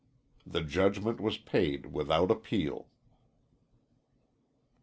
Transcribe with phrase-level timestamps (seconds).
[0.47, 2.87] The judgment was paid without appeal.